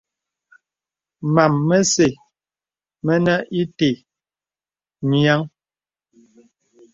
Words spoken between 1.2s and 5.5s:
Mam məsə̀ mənə ìtə nyìəŋ.